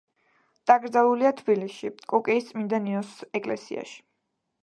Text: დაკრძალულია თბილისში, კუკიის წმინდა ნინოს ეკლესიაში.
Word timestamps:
დაკრძალულია 0.69 1.31
თბილისში, 1.41 1.91
კუკიის 2.13 2.49
წმინდა 2.49 2.81
ნინოს 2.87 3.11
ეკლესიაში. 3.41 4.01